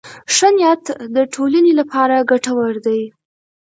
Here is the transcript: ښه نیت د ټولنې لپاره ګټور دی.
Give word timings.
ښه 0.35 0.49
نیت 0.55 0.83
د 1.15 1.17
ټولنې 1.33 1.73
لپاره 1.79 2.15
ګټور 2.29 2.73
دی. 2.85 3.01